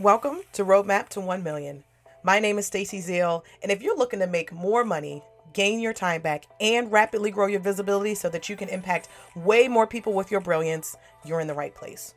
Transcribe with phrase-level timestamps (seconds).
[0.00, 1.84] Welcome to Roadmap to 1 Million.
[2.22, 5.92] My name is Stacy Zeal, and if you're looking to make more money, gain your
[5.92, 10.14] time back, and rapidly grow your visibility so that you can impact way more people
[10.14, 12.14] with your brilliance, you're in the right place.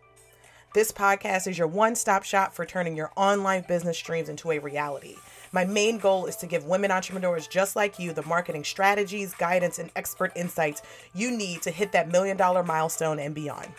[0.73, 4.59] This podcast is your one stop shop for turning your online business dreams into a
[4.59, 5.17] reality.
[5.51, 9.77] My main goal is to give women entrepreneurs just like you the marketing strategies, guidance,
[9.77, 13.73] and expert insights you need to hit that million dollar milestone and beyond.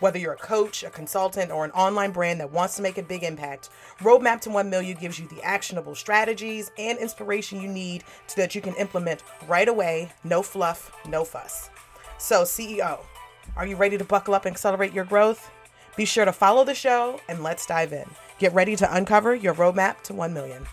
[0.00, 3.02] Whether you're a coach, a consultant, or an online brand that wants to make a
[3.02, 3.68] big impact,
[4.00, 8.54] Roadmap to 1 Million gives you the actionable strategies and inspiration you need so that
[8.54, 11.68] you can implement right away, no fluff, no fuss.
[12.16, 13.00] So, CEO,
[13.56, 15.50] are you ready to buckle up and accelerate your growth?
[15.96, 18.08] Be sure to follow the show and let's dive in.
[18.38, 20.64] Get ready to uncover your roadmap to 1 million.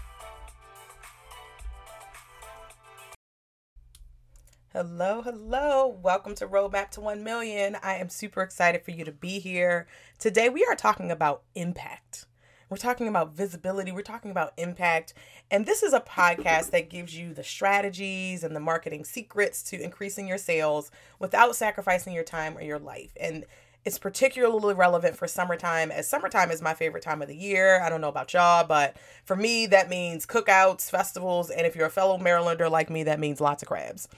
[4.79, 5.87] Hello, hello.
[6.03, 7.77] Welcome to Roadmap to 1 Million.
[7.81, 9.87] I am super excited for you to be here.
[10.19, 12.27] Today, we are talking about impact.
[12.69, 15.15] We're talking about visibility, we're talking about impact.
[15.49, 19.81] And this is a podcast that gives you the strategies and the marketing secrets to
[19.81, 23.13] increasing your sales without sacrificing your time or your life.
[23.19, 23.45] And
[23.83, 27.81] it's particularly relevant for summertime, as summertime is my favorite time of the year.
[27.81, 31.85] I don't know about y'all, but for me, that means cookouts, festivals, and if you're
[31.87, 34.09] a fellow Marylander like me, that means lots of crabs.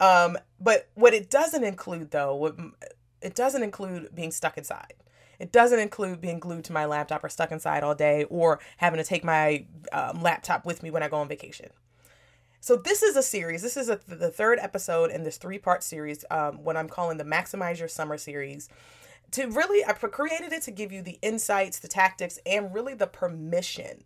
[0.00, 2.56] Um, but what it doesn't include, though, what,
[3.20, 4.94] it doesn't include being stuck inside.
[5.38, 8.98] It doesn't include being glued to my laptop or stuck inside all day or having
[8.98, 11.70] to take my um, laptop with me when I go on vacation.
[12.60, 13.62] So this is a series.
[13.62, 17.24] This is a, the third episode in this three-part series, um, what I'm calling the
[17.24, 18.68] Maximize Your Summer series.
[19.32, 23.06] To really, I created it to give you the insights, the tactics, and really the
[23.06, 24.04] permission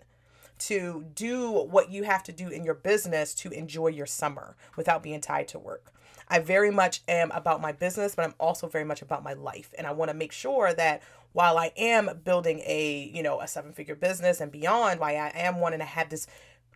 [0.66, 5.02] to do what you have to do in your business to enjoy your summer without
[5.02, 5.92] being tied to work.
[6.28, 9.74] I very much am about my business, but I'm also very much about my life.
[9.76, 11.02] And I want to make sure that
[11.32, 15.60] while I am building a, you know, a seven-figure business and beyond, why I am
[15.60, 16.26] wanting to have this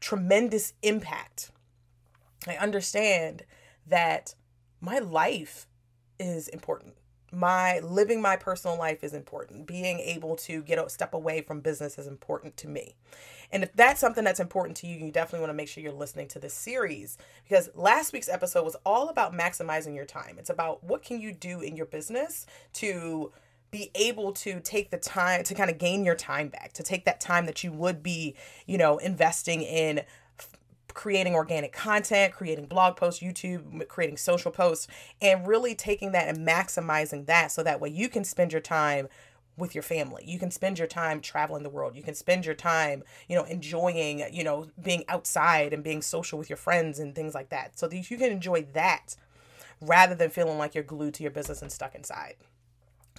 [0.01, 1.51] tremendous impact,
[2.47, 3.45] I understand
[3.87, 4.35] that
[4.81, 5.67] my life
[6.19, 6.95] is important
[7.33, 11.61] my living my personal life is important being able to get a step away from
[11.61, 12.95] business is important to me
[13.53, 15.93] and if that's something that's important to you you definitely want to make sure you're
[15.93, 20.37] listening to this series because last week's episode was all about maximizing your time.
[20.39, 23.33] It's about what can you do in your business to
[23.71, 27.05] be able to take the time to kind of gain your time back to take
[27.05, 28.35] that time that you would be
[28.67, 30.03] you know investing in
[30.97, 34.89] creating organic content, creating blog posts, YouTube, creating social posts,
[35.21, 39.07] and really taking that and maximizing that so that way you can spend your time
[39.57, 40.23] with your family.
[40.27, 41.97] You can spend your time traveling the world.
[41.97, 46.39] You can spend your time, you know, enjoying, you know, being outside and being social
[46.39, 47.79] with your friends and things like that.
[47.79, 49.17] So that you can enjoy that
[49.81, 52.35] rather than feeling like you're glued to your business and stuck inside.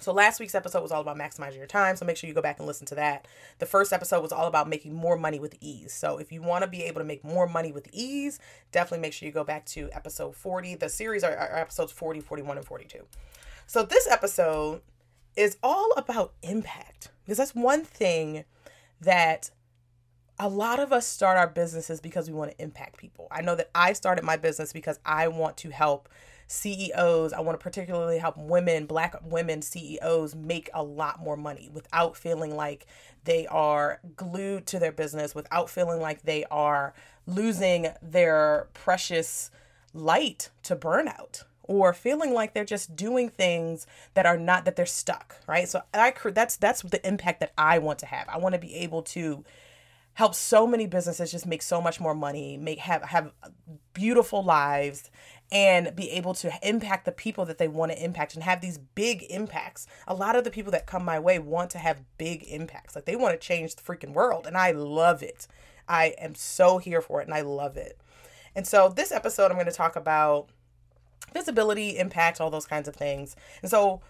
[0.00, 1.96] So last week's episode was all about maximizing your time.
[1.96, 3.26] So make sure you go back and listen to that.
[3.58, 5.92] The first episode was all about making more money with ease.
[5.92, 8.38] So if you want to be able to make more money with ease,
[8.70, 10.76] definitely make sure you go back to episode 40.
[10.76, 13.00] The series are, are episodes 40, 41, and 42.
[13.66, 14.82] So this episode
[15.38, 18.44] is all about impact because that's one thing
[19.00, 19.50] that
[20.38, 23.28] a lot of us start our businesses because we want to impact people.
[23.30, 26.08] I know that I started my business because I want to help
[26.48, 31.70] CEOs, I want to particularly help women, black women CEOs make a lot more money
[31.72, 32.86] without feeling like
[33.24, 36.94] they are glued to their business, without feeling like they are
[37.26, 39.50] losing their precious
[39.92, 44.86] light to burnout or feeling like they're just doing things that are not that they're
[44.86, 45.68] stuck, right?
[45.68, 48.28] So I that's that's the impact that I want to have.
[48.28, 49.44] I want to be able to
[50.14, 53.30] help so many businesses just make so much more money, make have have
[53.92, 55.10] beautiful lives
[55.52, 58.78] and be able to impact the people that they want to impact and have these
[58.78, 59.86] big impacts.
[60.08, 62.96] A lot of the people that come my way want to have big impacts.
[62.96, 65.46] Like they want to change the freaking world and I love it.
[65.88, 68.00] I am so here for it and I love it.
[68.54, 70.48] And so this episode I'm going to talk about
[71.32, 73.36] visibility, impact, all those kinds of things.
[73.62, 74.00] And so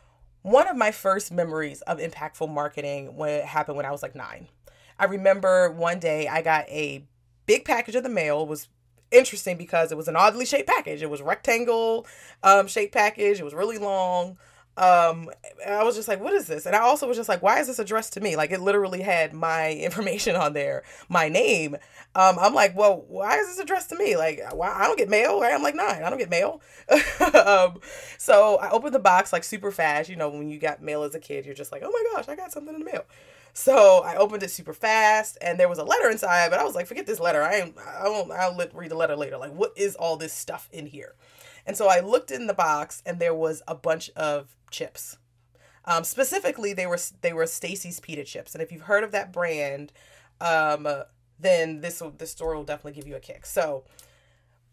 [0.43, 4.15] one of my first memories of impactful marketing when it happened when I was like
[4.15, 4.49] 9.
[4.99, 7.05] I remember one day I got a
[7.47, 8.69] big package of the mail was
[9.11, 11.03] interesting because it was an oddly shaped package.
[11.03, 12.06] It was rectangle
[12.43, 13.41] um, shaped package.
[13.41, 14.38] It was really long.
[14.78, 15.28] Um,
[15.66, 16.64] I was just like, what is this?
[16.64, 18.36] And I also was just like, why is this addressed to me?
[18.36, 21.75] Like it literally had my information on there, my name.
[22.14, 24.16] Um, I'm like, well, why is this addressed to me?
[24.16, 25.40] Like, why I don't get mail.
[25.40, 25.52] Right?
[25.52, 26.04] I'm like nine.
[26.04, 26.60] I don't get mail.
[27.34, 27.80] um,
[28.19, 30.08] so I opened the box like super fast.
[30.08, 32.28] You know, when you got mail as a kid, you're just like, oh my gosh,
[32.28, 33.04] I got something in the mail.
[33.52, 36.50] So I opened it super fast, and there was a letter inside.
[36.50, 37.42] But I was like, forget this letter.
[37.42, 37.74] I ain't.
[37.78, 38.31] I won't.
[38.31, 39.36] I'll read the letter later.
[39.36, 41.16] Like, what is all this stuff in here?
[41.69, 45.19] And so I looked in the box, and there was a bunch of chips.
[45.85, 49.35] Um, specifically, they were they were Stacy's pita chips, and if you've heard of that
[49.35, 49.93] brand,
[50.41, 50.88] um,
[51.38, 53.44] then this will this story will definitely give you a kick.
[53.44, 53.85] So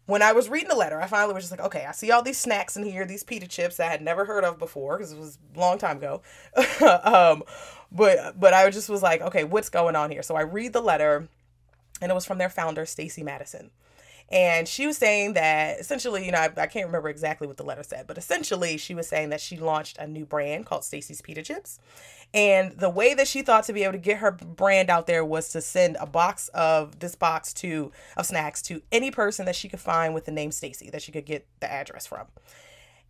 [0.06, 2.22] when I was reading the letter, I finally was just like, okay, I see all
[2.22, 5.12] these snacks in here, these pita chips that I had never heard of before because
[5.12, 6.22] it was a long time ago.
[7.04, 7.42] um,
[7.92, 10.22] but but I just was like, okay, what's going on here?
[10.22, 11.28] So I read the letter,
[12.00, 13.70] and it was from their founder, Stacy Madison.
[14.30, 17.62] And she was saying that essentially, you know, I, I, can't remember exactly what the
[17.62, 21.22] letter said, but essentially she was saying that she launched a new brand called Stacy's
[21.22, 21.78] Pita Chips.
[22.34, 25.24] And the way that she thought to be able to get her brand out there
[25.24, 29.54] was to send a box of this box to of snacks to any person that
[29.54, 32.26] she could find with the name Stacy that she could get the address from.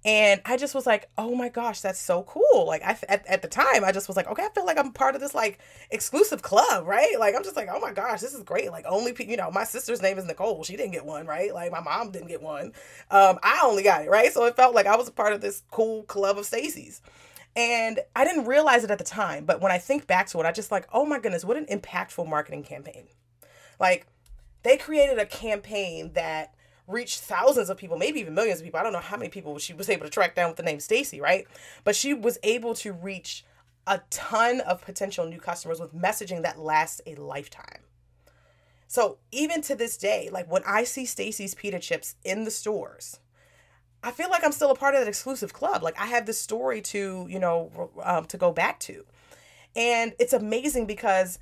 [0.06, 2.64] And I just was like, oh my gosh, that's so cool.
[2.64, 4.92] Like I at, at the time, I just was like, okay, I feel like I'm
[4.92, 5.58] part of this like
[5.90, 7.18] exclusive club, right?
[7.18, 8.70] Like I'm just like, oh my gosh, this is great.
[8.70, 10.62] Like only people, you know, my sister's name is Nicole.
[10.62, 11.52] She didn't get one, right?
[11.52, 12.66] Like my mom didn't get one.
[13.10, 14.32] Um, I only got it, right?
[14.32, 17.02] So it felt like I was a part of this cool club of Stacy's.
[17.56, 20.46] And I didn't realize it at the time, but when I think back to it,
[20.46, 23.08] I just like, oh my goodness, what an impactful marketing campaign.
[23.80, 24.06] Like
[24.62, 26.54] they created a campaign that
[26.86, 28.78] reached thousands of people, maybe even millions of people.
[28.80, 30.80] I don't know how many people she was able to track down with the name
[30.80, 31.46] Stacy, right?
[31.84, 33.44] But she was able to reach
[33.86, 37.82] a ton of potential new customers with messaging that lasts a lifetime.
[38.88, 43.20] So even to this day, like when I see Stacy's pita chips in the stores,
[44.02, 45.82] I feel like I'm still a part of that exclusive club.
[45.82, 49.04] Like I have this story to, you know, um, to go back to.
[49.74, 51.38] And it's amazing because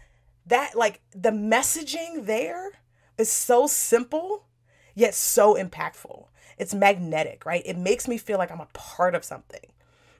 [0.46, 2.70] that like the messaging there
[3.19, 4.46] is so simple
[4.94, 6.26] yet so impactful.
[6.58, 7.62] It's magnetic, right?
[7.64, 9.67] It makes me feel like I'm a part of something.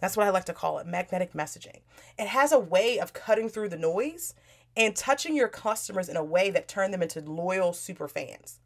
[0.01, 1.81] That's what I like to call it magnetic messaging.
[2.19, 4.35] It has a way of cutting through the noise
[4.77, 8.59] and touching your customers in a way that turn them into loyal super fans.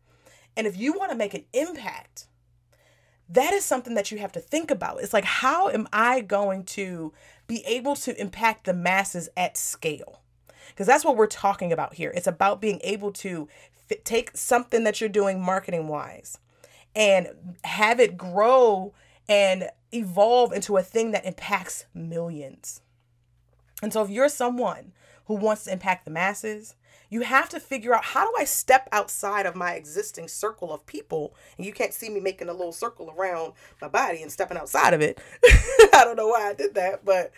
[0.57, 2.27] And if you want to make an impact,
[3.29, 5.01] that is something that you have to think about.
[5.01, 7.13] It's like, how am I going to
[7.47, 10.23] be able to impact the masses at scale?
[10.79, 12.13] Because that's what we're talking about here.
[12.15, 13.49] It's about being able to
[14.05, 16.39] take something that you're doing marketing wise
[16.95, 17.31] and
[17.65, 18.95] have it grow
[19.29, 22.81] and evolve into a thing that impacts millions.
[23.83, 24.93] And so if you're someone
[25.25, 26.77] who wants to impact the masses,
[27.11, 30.87] you have to figure out how do I step outside of my existing circle of
[30.87, 31.35] people?
[31.57, 34.95] And you can't see me making a little circle around my body and stepping outside
[34.95, 35.21] of it.
[35.45, 37.33] I don't know why I did that, but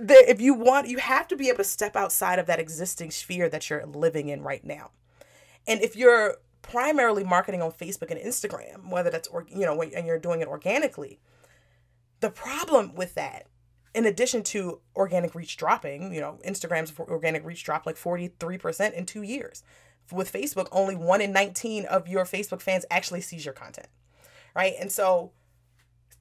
[0.00, 3.10] the, if you want, you have to be able to step outside of that existing
[3.10, 4.92] sphere that you're living in right now.
[5.68, 10.06] And if you're primarily marketing on Facebook and Instagram, whether that's or you know, and
[10.06, 11.20] you're doing it organically,
[12.20, 13.46] the problem with that,
[13.94, 19.04] in addition to organic reach dropping, you know, Instagram's organic reach dropped like 43% in
[19.04, 19.62] two years.
[20.10, 23.88] With Facebook, only one in 19 of your Facebook fans actually sees your content.
[24.56, 24.74] Right.
[24.80, 25.32] And so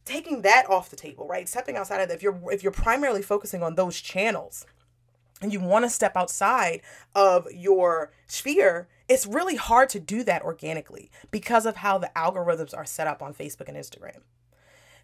[0.10, 1.48] taking that off the table, right?
[1.48, 4.66] Stepping outside of that, if you're if you're primarily focusing on those channels
[5.42, 6.82] and you want to step outside
[7.16, 12.76] of your sphere, it's really hard to do that organically because of how the algorithms
[12.76, 14.22] are set up on Facebook and Instagram.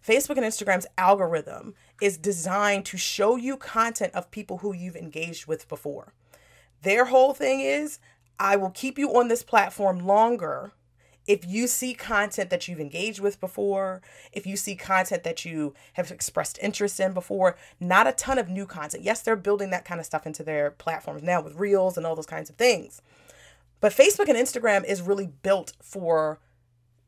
[0.06, 5.46] Facebook and Instagram's algorithm is designed to show you content of people who you've engaged
[5.46, 6.12] with before.
[6.82, 7.98] Their whole thing is
[8.38, 10.72] I will keep you on this platform longer
[11.26, 14.00] if you see content that you've engaged with before,
[14.32, 18.48] if you see content that you have expressed interest in before, not a ton of
[18.48, 19.02] new content.
[19.02, 22.14] Yes, they're building that kind of stuff into their platforms now with Reels and all
[22.14, 23.02] those kinds of things.
[23.80, 26.38] But Facebook and Instagram is really built for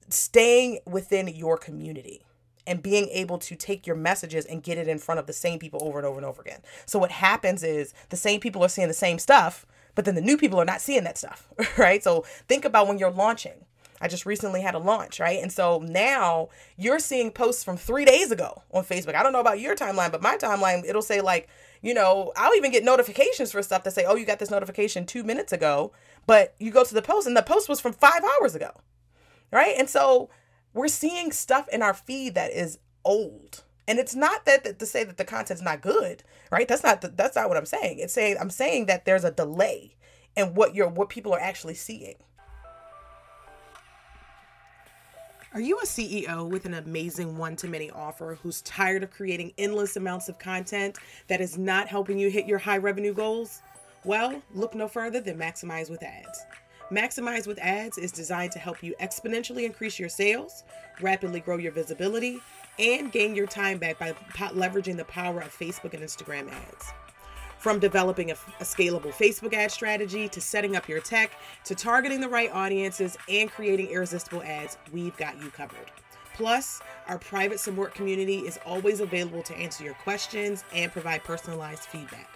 [0.09, 2.25] staying within your community
[2.67, 5.59] and being able to take your messages and get it in front of the same
[5.59, 6.61] people over and over and over again.
[6.85, 9.65] So what happens is the same people are seeing the same stuff,
[9.95, 12.05] but then the new people are not seeing that stuff, right?
[12.05, 13.65] So think about when you're launching.
[14.01, 15.41] I just recently had a launch, right?
[15.43, 19.15] And so now you're seeing posts from three days ago on Facebook.
[19.15, 21.49] I don't know about your timeline, but my timeline, it'll say like,
[21.83, 25.07] you know, I'll even get notifications for stuff that say, oh, you got this notification
[25.07, 25.93] two minutes ago.
[26.27, 28.71] But you go to the post and the post was from five hours ago.
[29.51, 29.75] Right.
[29.79, 30.29] And so
[30.75, 33.65] we're seeing stuff in our feed that is old.
[33.87, 36.69] And it's not that, to say that the content's not good, right?
[36.69, 38.01] That's not the, that's not what I'm saying.
[38.01, 39.97] It's saying I'm saying that there's a delay
[40.37, 42.17] in what you're what people are actually seeing.
[45.59, 49.53] Are you a CEO with an amazing one to many offer who's tired of creating
[49.59, 50.97] endless amounts of content
[51.27, 53.61] that is not helping you hit your high revenue goals?
[54.05, 56.47] Well, look no further than Maximize with Ads.
[56.93, 60.63] Maximize with Ads is designed to help you exponentially increase your sales,
[61.01, 62.39] rapidly grow your visibility,
[62.79, 66.93] and gain your time back by leveraging the power of Facebook and Instagram ads.
[67.59, 71.33] From developing a, a, scalable Facebook ad strategy to setting up your tech
[71.65, 75.91] to targeting the right audiences and creating irresistible ads, we've got you covered.
[76.35, 81.83] Plus, our private support community is always available to answer your questions and provide personalized
[81.83, 82.29] feedback.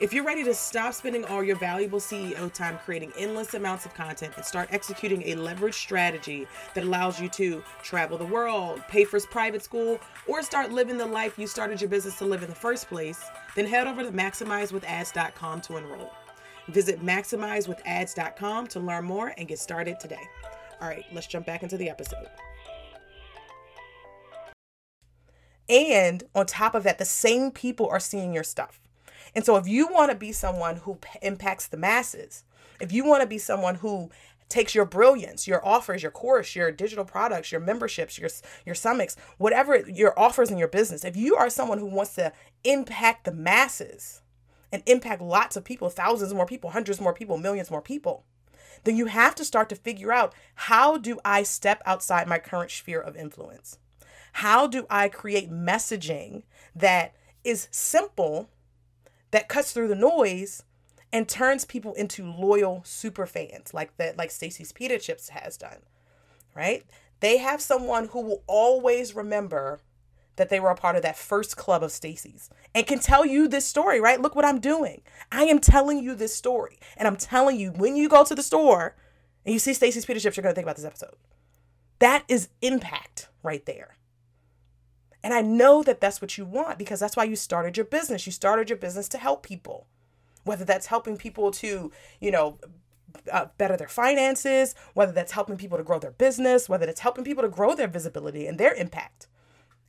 [0.00, 3.94] If you're ready to stop spending all your valuable CEO time creating endless amounts of
[3.94, 9.04] content and start executing a leverage strategy that allows you to travel the world, pay
[9.04, 12.48] for private school, or start living the life you started your business to live in
[12.48, 16.10] the first place, then head over to MaximizeWithAds.com to enroll.
[16.68, 20.22] Visit MaximizeWithAds.com to learn more and get started today.
[20.80, 22.28] All right, let's jump back into the episode.
[25.68, 28.80] And on top of that, the same people are seeing your stuff.
[29.34, 32.44] And so if you want to be someone who impacts the masses,
[32.80, 34.10] if you want to be someone who
[34.54, 38.30] takes your brilliance, your offers, your course, your digital products, your memberships, your
[38.64, 42.32] your summits, whatever your offers in your business, if you are someone who wants to
[42.62, 44.22] impact the masses
[44.70, 48.24] and impact lots of people, thousands more people, hundreds more people, millions more people,
[48.84, 52.70] then you have to start to figure out how do I step outside my current
[52.70, 53.78] sphere of influence?
[54.34, 56.44] How do I create messaging
[56.76, 58.48] that is simple
[59.32, 60.62] that cuts through the noise
[61.14, 65.78] and turns people into loyal super fans like that like Stacy's Pita Chips has done.
[66.56, 66.84] Right?
[67.20, 69.78] They have someone who will always remember
[70.34, 73.46] that they were a part of that first club of Stacy's and can tell you
[73.46, 74.20] this story, right?
[74.20, 75.02] Look what I'm doing.
[75.30, 76.80] I am telling you this story.
[76.96, 78.96] And I'm telling you when you go to the store
[79.46, 81.14] and you see Stacy's Pita Chips, you're going to think about this episode.
[82.00, 83.96] That is impact right there.
[85.22, 88.26] And I know that that's what you want because that's why you started your business.
[88.26, 89.86] You started your business to help people,
[90.44, 92.58] whether that's helping people to, you know,
[93.32, 97.24] uh, better their finances, whether that's helping people to grow their business, whether it's helping
[97.24, 99.28] people to grow their visibility and their impact.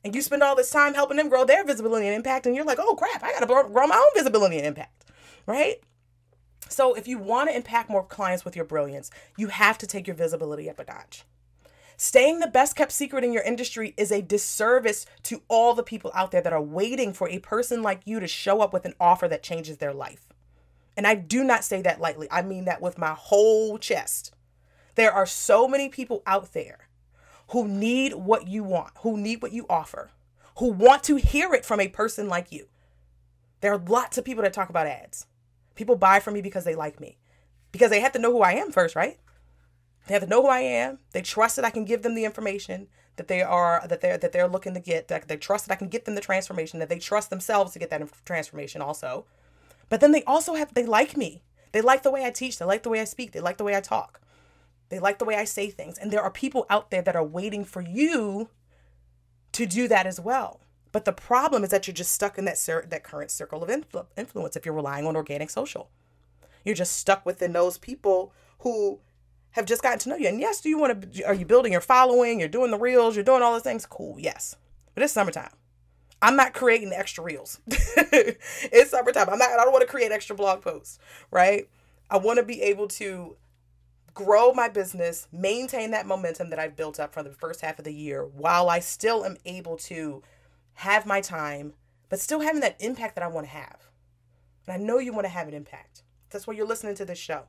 [0.04, 2.64] And you spend all this time helping them grow their visibility and impact, and you're
[2.64, 5.04] like, oh crap, I gotta grow my own visibility and impact,
[5.46, 5.76] right?
[6.68, 10.06] So if you want to impact more clients with your brilliance, you have to take
[10.06, 11.24] your visibility up a notch.
[11.96, 16.10] Staying the best kept secret in your industry is a disservice to all the people
[16.14, 18.94] out there that are waiting for a person like you to show up with an
[19.00, 20.25] offer that changes their life.
[20.96, 24.34] And I do not say that lightly, I mean that with my whole chest.
[24.94, 26.88] There are so many people out there
[27.50, 30.10] who need what you want, who need what you offer,
[30.58, 32.66] who want to hear it from a person like you.
[33.60, 35.26] There are lots of people that talk about ads.
[35.74, 37.18] People buy from me because they like me,
[37.72, 39.18] because they have to know who I am first, right?
[40.06, 40.98] They have to know who I am.
[41.12, 44.32] They trust that I can give them the information that they are that they're that
[44.32, 45.08] they're looking to get.
[45.08, 46.78] That they trust that I can get them the transformation.
[46.78, 49.26] That they trust themselves to get that transformation also.
[49.88, 51.42] But then they also have they like me.
[51.72, 52.58] They like the way I teach.
[52.58, 53.32] They like the way I speak.
[53.32, 54.20] They like the way I talk.
[54.88, 55.98] They like the way I say things.
[55.98, 58.48] And there are people out there that are waiting for you
[59.52, 60.60] to do that as well.
[60.92, 63.68] But the problem is that you're just stuck in that cir- that current circle of
[63.68, 65.90] influ- influence if you're relying on organic social.
[66.64, 69.00] You're just stuck within those people who
[69.50, 70.28] have just gotten to know you.
[70.28, 72.40] And yes, do you want to, are you building your following?
[72.40, 73.86] You're doing the reels, you're doing all those things.
[73.86, 74.56] Cool, yes.
[74.94, 75.50] But it's summertime.
[76.26, 77.60] I'm not creating extra reels.
[77.68, 79.28] it's summertime.
[79.30, 80.98] I'm not, I don't want to create extra blog posts,
[81.30, 81.68] right?
[82.10, 83.36] I want to be able to
[84.12, 87.84] grow my business, maintain that momentum that I've built up from the first half of
[87.84, 90.24] the year while I still am able to
[90.74, 91.74] have my time,
[92.08, 93.86] but still having that impact that I want to have.
[94.66, 96.02] And I know you want to have an impact.
[96.30, 97.44] That's why you're listening to this show.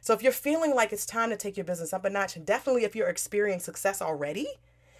[0.00, 2.84] So if you're feeling like it's time to take your business up a notch, definitely
[2.84, 4.48] if you're experiencing success already,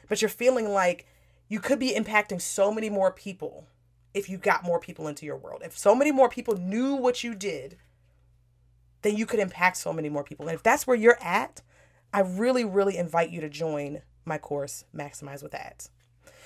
[0.07, 1.07] but you're feeling like
[1.51, 3.67] you could be impacting so many more people
[4.15, 5.63] if you got more people into your world.
[5.65, 7.77] If so many more people knew what you did,
[9.03, 10.47] then you could impact so many more people.
[10.47, 11.61] And if that's where you're at,
[12.15, 15.91] I really, really invite you to join my course, Maximize with Ads.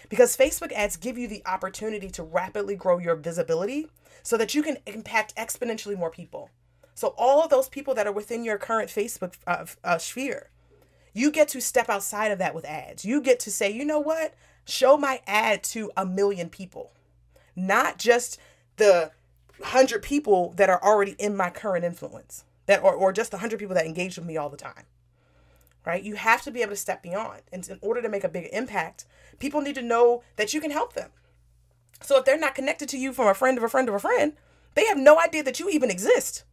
[0.09, 3.89] Because Facebook ads give you the opportunity to rapidly grow your visibility
[4.23, 6.51] so that you can impact exponentially more people.
[6.95, 10.51] So all of those people that are within your current Facebook uh, uh, sphere,
[11.13, 13.05] you get to step outside of that with ads.
[13.05, 14.35] You get to say, you know what?
[14.65, 16.93] Show my ad to a million people,
[17.55, 18.39] not just
[18.77, 19.11] the
[19.63, 23.59] hundred people that are already in my current influence, that or, or just the hundred
[23.59, 24.85] people that engage with me all the time.
[25.87, 26.03] Right?
[26.03, 27.43] You have to be able to step beyond.
[27.53, 29.05] And in order to make a big impact,
[29.39, 31.11] people need to know that you can help them.
[32.01, 33.99] So if they're not connected to you from a friend of a friend of a
[33.99, 34.33] friend,
[34.75, 36.45] they have no idea that you even exist.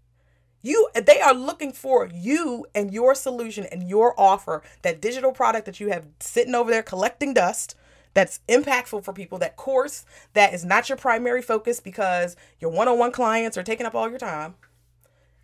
[0.61, 5.65] You they are looking for you and your solution and your offer, that digital product
[5.65, 7.75] that you have sitting over there collecting dust
[8.13, 13.11] that's impactful for people, that course that is not your primary focus because your one-on-one
[13.11, 14.55] clients are taking up all your time.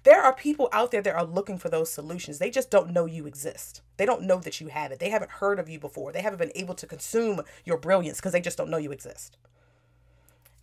[0.03, 2.37] There are people out there that are looking for those solutions.
[2.37, 3.81] They just don't know you exist.
[3.97, 4.99] They don't know that you have it.
[4.99, 6.11] They haven't heard of you before.
[6.11, 9.37] They haven't been able to consume your brilliance because they just don't know you exist.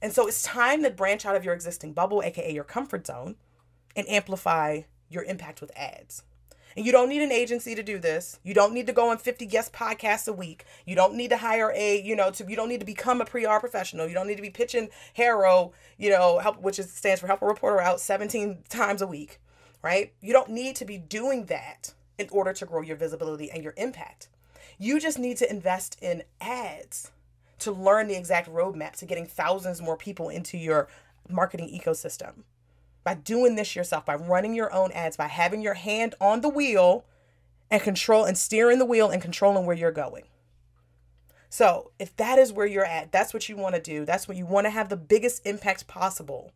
[0.00, 3.36] And so it's time to branch out of your existing bubble, aka your comfort zone,
[3.96, 6.22] and amplify your impact with ads.
[6.76, 8.38] And you don't need an agency to do this.
[8.42, 10.64] You don't need to go on 50 guest podcasts a week.
[10.86, 13.24] You don't need to hire a, you know, to you don't need to become a
[13.24, 14.08] PR professional.
[14.08, 17.42] You don't need to be pitching HARO, you know, help which is stands for help
[17.42, 19.40] a reporter out 17 times a week,
[19.82, 20.12] right?
[20.20, 23.74] You don't need to be doing that in order to grow your visibility and your
[23.76, 24.28] impact.
[24.78, 27.12] You just need to invest in ads
[27.60, 30.88] to learn the exact roadmap to getting thousands more people into your
[31.28, 32.42] marketing ecosystem.
[33.04, 36.48] By doing this yourself, by running your own ads, by having your hand on the
[36.48, 37.04] wheel
[37.70, 40.24] and control and steering the wheel and controlling where you're going.
[41.50, 44.36] So, if that is where you're at, that's what you want to do, that's what
[44.36, 46.50] you want to have the biggest impact possible,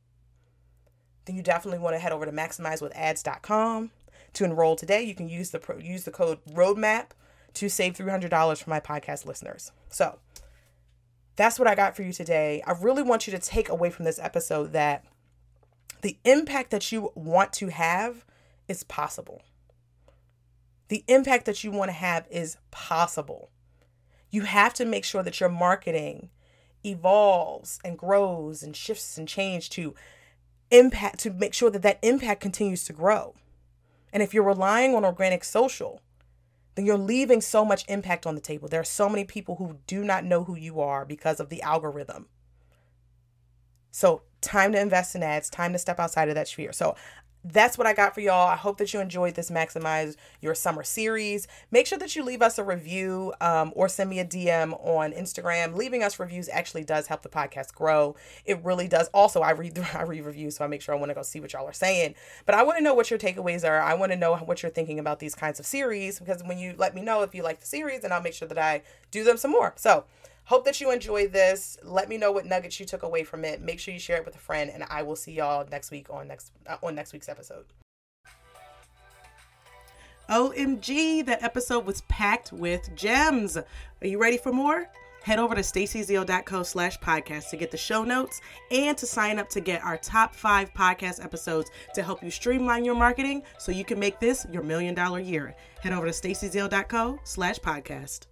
[1.24, 3.90] then you definitely want to head over to maximizewithads.com
[4.32, 5.02] to enroll today.
[5.02, 7.10] You can use the use the code roadmap
[7.54, 9.70] to save $300 for my podcast listeners.
[9.88, 10.18] So,
[11.36, 12.60] that's what I got for you today.
[12.66, 15.04] I really want you to take away from this episode that
[16.02, 18.24] the impact that you want to have
[18.68, 19.42] is possible.
[20.88, 23.50] The impact that you want to have is possible.
[24.30, 26.30] You have to make sure that your marketing
[26.84, 29.94] evolves and grows and shifts and change to
[30.70, 33.34] impact to make sure that that impact continues to grow.
[34.12, 36.00] And if you're relying on organic social,
[36.74, 38.68] then you're leaving so much impact on the table.
[38.68, 41.60] There are so many people who do not know who you are because of the
[41.62, 42.28] algorithm.
[43.90, 46.72] So, time to invest in ads, time to step outside of that sphere.
[46.72, 46.94] So,
[47.44, 48.48] that's what I got for y'all.
[48.48, 51.46] I hope that you enjoyed this Maximize Your Summer series.
[51.70, 55.12] Make sure that you leave us a review um, or send me a DM on
[55.12, 55.76] Instagram.
[55.76, 58.16] Leaving us reviews actually does help the podcast grow.
[58.44, 59.08] It really does.
[59.14, 61.40] Also, I read I read reviews, so I make sure I want to go see
[61.40, 62.14] what y'all are saying.
[62.44, 63.80] But I want to know what your takeaways are.
[63.80, 66.74] I want to know what you're thinking about these kinds of series because when you
[66.76, 69.22] let me know if you like the series, then I'll make sure that I do
[69.24, 69.74] them some more.
[69.76, 70.04] So
[70.48, 71.76] Hope that you enjoyed this.
[71.82, 73.60] Let me know what nuggets you took away from it.
[73.60, 76.06] Make sure you share it with a friend, and I will see y'all next week
[76.08, 77.66] on next uh, on next week's episode.
[80.30, 83.58] OMG, that episode was packed with gems.
[83.58, 84.88] Are you ready for more?
[85.22, 89.50] Head over to stacyzeal.co slash podcast to get the show notes and to sign up
[89.50, 93.84] to get our top five podcast episodes to help you streamline your marketing so you
[93.84, 95.54] can make this your million dollar year.
[95.82, 98.28] Head over to stacyzeal.co slash podcast.